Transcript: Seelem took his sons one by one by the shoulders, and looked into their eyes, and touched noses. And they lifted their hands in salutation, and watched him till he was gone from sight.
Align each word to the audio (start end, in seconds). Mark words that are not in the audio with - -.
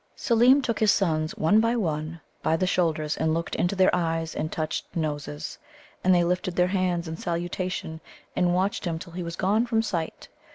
Seelem 0.17 0.63
took 0.63 0.79
his 0.79 0.91
sons 0.91 1.35
one 1.37 1.59
by 1.59 1.75
one 1.75 2.21
by 2.41 2.57
the 2.57 2.65
shoulders, 2.65 3.15
and 3.17 3.35
looked 3.35 3.53
into 3.53 3.75
their 3.75 3.93
eyes, 3.95 4.33
and 4.33 4.51
touched 4.51 4.87
noses. 4.95 5.59
And 6.03 6.11
they 6.15 6.23
lifted 6.23 6.55
their 6.55 6.69
hands 6.73 7.07
in 7.07 7.17
salutation, 7.17 8.01
and 8.35 8.55
watched 8.55 8.85
him 8.85 8.97
till 8.97 9.13
he 9.13 9.21
was 9.21 9.35
gone 9.35 9.67
from 9.67 9.83
sight. 9.83 10.27